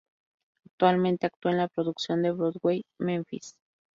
[0.65, 3.55] Actualmente actúa en la producción de Broadway "Memphis".